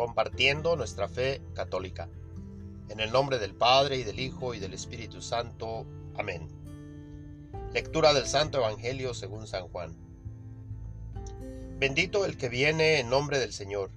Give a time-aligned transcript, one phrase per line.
[0.00, 2.08] compartiendo nuestra fe católica.
[2.88, 5.84] En el nombre del Padre y del Hijo y del Espíritu Santo.
[6.16, 6.48] Amén.
[7.74, 9.94] Lectura del Santo Evangelio según San Juan.
[11.78, 13.90] Bendito el que viene en nombre del Señor.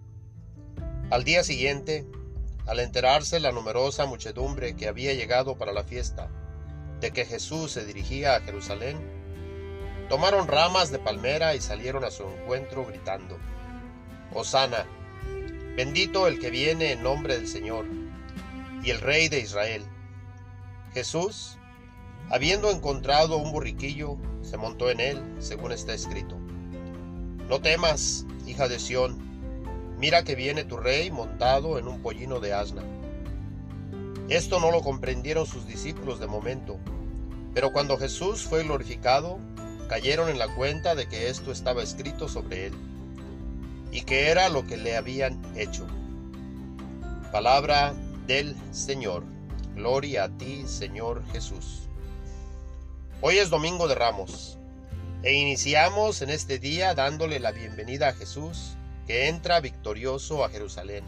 [1.10, 2.06] Al día siguiente,
[2.66, 6.30] al enterarse la numerosa muchedumbre que había llegado para la fiesta,
[7.00, 8.98] de que Jesús se dirigía a Jerusalén,
[10.10, 13.38] tomaron ramas de palmera y salieron a su encuentro gritando,
[14.34, 14.86] Hosana,
[15.76, 17.86] bendito el que viene en nombre del Señor,
[18.84, 19.84] y el Rey de Israel.
[20.94, 21.58] Jesús,
[22.30, 26.38] habiendo encontrado un borriquillo, se montó en él, según está escrito.
[27.50, 29.18] No temas, hija de Sión,
[29.98, 32.84] mira que viene tu rey montado en un pollino de asna.
[34.30, 36.78] Esto no lo comprendieron sus discípulos de momento,
[37.56, 39.40] pero cuando Jesús fue glorificado,
[39.90, 42.74] cayeron en la cuenta de que esto estaba escrito sobre él
[43.94, 45.86] y que era lo que le habían hecho.
[47.32, 47.94] Palabra
[48.26, 49.24] del Señor.
[49.76, 51.88] Gloria a ti, Señor Jesús.
[53.22, 54.58] Hoy es Domingo de Ramos
[55.22, 61.04] e iniciamos en este día dándole la bienvenida a Jesús que entra victorioso a Jerusalén,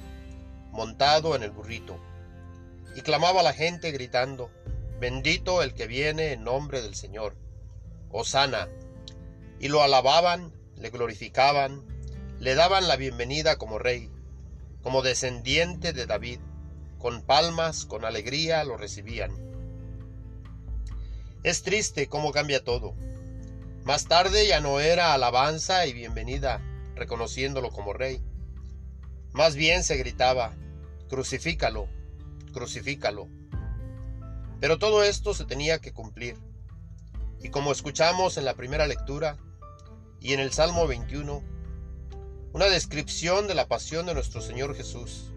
[0.71, 1.97] montado en el burrito,
[2.95, 4.51] y clamaba a la gente gritando,
[4.99, 7.35] Bendito el que viene en nombre del Señor.
[8.11, 8.69] Osana.
[9.59, 11.94] Y lo alababan, le glorificaban,
[12.39, 14.11] le daban la bienvenida como rey,
[14.83, 16.39] como descendiente de David,
[16.99, 19.31] con palmas, con alegría lo recibían.
[21.43, 22.93] Es triste cómo cambia todo.
[23.83, 26.61] Más tarde ya no era alabanza y bienvenida,
[26.95, 28.21] reconociéndolo como rey.
[29.31, 30.53] Más bien se gritaba,
[31.07, 31.87] crucifícalo,
[32.51, 33.29] crucifícalo.
[34.59, 36.37] Pero todo esto se tenía que cumplir.
[37.41, 39.37] Y como escuchamos en la primera lectura
[40.19, 41.54] y en el Salmo 21,
[42.55, 45.33] una descripción de la pasión de nuestro Señor Jesús,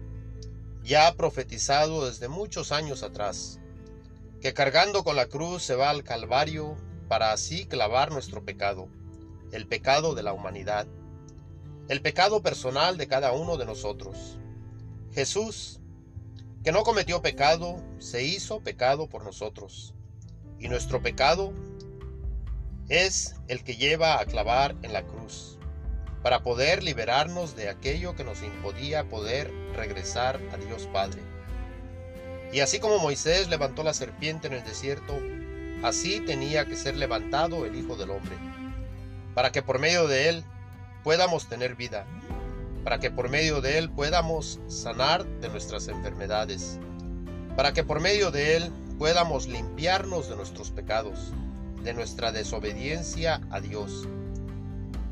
[0.83, 3.59] ya profetizado desde muchos años atrás,
[4.39, 6.77] que cargando con la cruz se va al Calvario
[7.09, 8.87] para así clavar nuestro pecado,
[9.51, 10.87] el pecado de la humanidad,
[11.89, 14.39] el pecado personal de cada uno de nosotros.
[15.11, 15.81] Jesús,
[16.63, 19.93] que no cometió pecado, se hizo pecado por nosotros,
[20.57, 21.51] y nuestro pecado
[22.87, 25.58] es el que lleva a clavar en la cruz,
[26.21, 31.21] para poder liberarnos de aquello que nos impedía poder regresar a Dios Padre.
[32.51, 35.17] Y así como Moisés levantó la serpiente en el desierto,
[35.83, 38.35] así tenía que ser levantado el Hijo del Hombre,
[39.33, 40.43] para que por medio de él
[41.03, 42.05] podamos tener vida,
[42.83, 46.79] para que por medio de él podamos sanar de nuestras enfermedades,
[47.55, 51.33] para que por medio de él podamos limpiarnos de nuestros pecados
[51.83, 54.07] de nuestra desobediencia a Dios.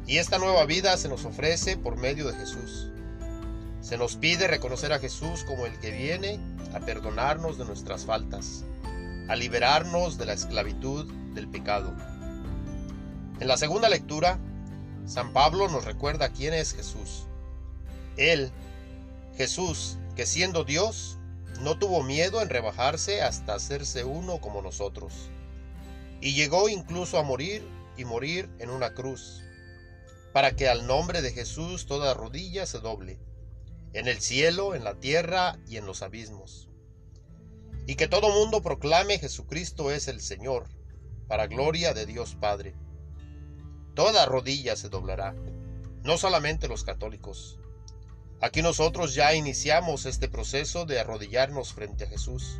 [0.07, 2.89] Y esta nueva vida se nos ofrece por medio de Jesús.
[3.81, 6.39] Se nos pide reconocer a Jesús como el que viene
[6.73, 8.63] a perdonarnos de nuestras faltas,
[9.27, 11.93] a liberarnos de la esclavitud del pecado.
[13.39, 14.39] En la segunda lectura,
[15.05, 17.27] San Pablo nos recuerda quién es Jesús.
[18.15, 18.49] Él,
[19.35, 21.17] Jesús, que siendo Dios,
[21.61, 25.13] no tuvo miedo en rebajarse hasta hacerse uno como nosotros
[26.21, 29.43] y llegó incluso a morir y morir en una cruz,
[30.37, 33.17] para que al nombre de Jesús toda rodilla se doble,
[33.93, 36.69] en el cielo, en la tierra y en los abismos,
[37.87, 40.67] y que todo mundo proclame Jesucristo es el Señor,
[41.27, 42.75] para gloria de Dios Padre.
[43.95, 45.33] Toda rodilla se doblará,
[46.03, 47.57] no solamente los católicos.
[48.39, 52.59] Aquí nosotros ya iniciamos este proceso de arrodillarnos frente a Jesús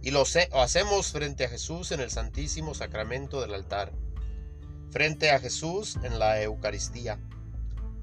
[0.00, 0.24] y lo
[0.54, 3.92] hacemos frente a Jesús en el Santísimo Sacramento del altar,
[4.90, 7.18] frente a Jesús en la Eucaristía,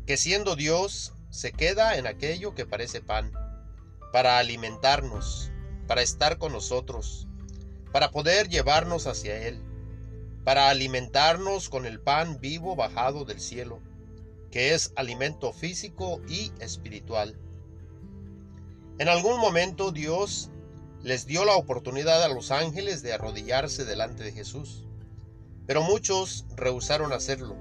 [0.06, 3.32] que siendo Dios se queda en aquello que parece pan,
[4.12, 5.52] para alimentarnos,
[5.88, 7.28] para estar con nosotros,
[7.92, 9.62] para poder llevarnos hacia Él,
[10.44, 13.82] para alimentarnos con el pan vivo bajado del cielo,
[14.52, 17.40] que es alimento físico y espiritual.
[19.00, 20.52] En algún momento Dios
[21.02, 24.86] les dio la oportunidad a los ángeles de arrodillarse delante de Jesús.
[25.66, 27.56] Pero muchos rehusaron hacerlo,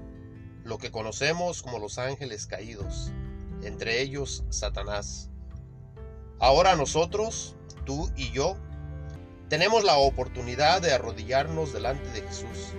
[0.63, 3.11] lo que conocemos como los ángeles caídos,
[3.61, 5.29] entre ellos Satanás.
[6.39, 7.55] Ahora nosotros,
[7.85, 8.57] tú y yo,
[9.49, 12.73] tenemos la oportunidad de arrodillarnos delante de Jesús,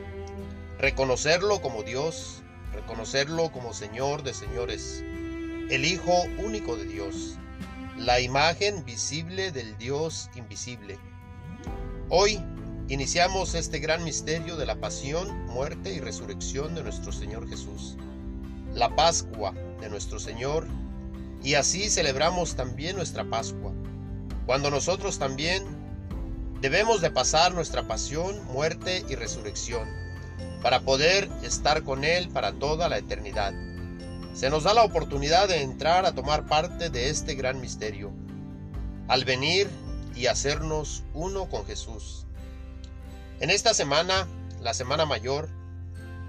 [0.78, 2.42] reconocerlo como Dios,
[2.72, 7.38] reconocerlo como Señor de señores, el Hijo único de Dios
[7.96, 10.98] la imagen visible del Dios invisible.
[12.08, 12.40] Hoy
[12.88, 17.96] iniciamos este gran misterio de la pasión, muerte y resurrección de nuestro Señor Jesús,
[18.74, 20.66] la Pascua de nuestro Señor
[21.42, 23.72] Y así celebramos también nuestra Pascua,
[24.46, 25.62] cuando nosotros también
[26.60, 29.86] debemos de pasar nuestra pasión, muerte y resurrección,
[30.62, 33.52] para poder estar con Él para toda la eternidad.
[34.32, 38.10] Se nos da la oportunidad de entrar a tomar parte de este gran misterio,
[39.08, 39.68] al venir
[40.16, 42.24] y hacernos uno con Jesús.
[43.40, 44.28] En esta semana,
[44.60, 45.48] la Semana Mayor,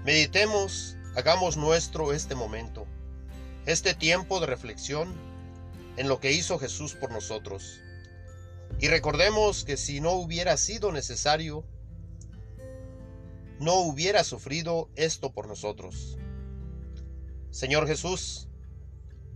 [0.04, 2.84] meditemos, hagamos nuestro este momento,
[3.64, 5.14] este tiempo de reflexión
[5.96, 7.80] en lo que hizo Jesús por nosotros.
[8.80, 11.64] Y recordemos que si no hubiera sido necesario,
[13.60, 16.18] no hubiera sufrido esto por nosotros.
[17.50, 18.48] Señor Jesús,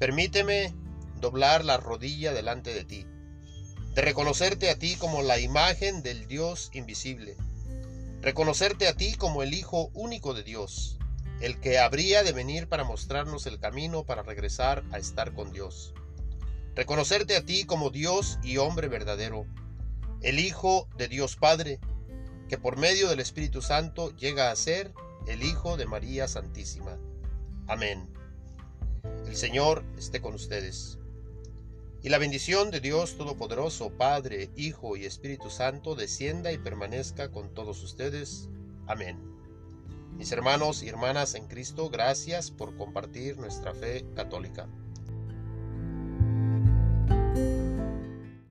[0.01, 0.75] permíteme
[1.21, 3.07] doblar la rodilla delante de ti,
[3.95, 7.37] de reconocerte a ti como la imagen del Dios invisible,
[8.21, 10.99] reconocerte a ti como el Hijo único de Dios,
[11.41, 15.95] el que habría de venir para mostrarnos el camino para regresar a estar con Dios.
[16.75, 19.47] Reconocerte a ti como Dios y hombre verdadero,
[20.23, 21.81] el Hijo de Dios Padre,
[22.49, 24.93] que por medio del Espíritu Santo llega a ser
[25.27, 26.99] el Hijo de María Santísima.
[27.67, 28.09] Amén.
[29.27, 30.99] El Señor esté con ustedes.
[32.03, 37.53] Y la bendición de Dios Todopoderoso, Padre, Hijo y Espíritu Santo, descienda y permanezca con
[37.53, 38.49] todos ustedes.
[38.87, 39.19] Amén.
[40.17, 44.67] Mis hermanos y hermanas en Cristo, gracias por compartir nuestra fe católica.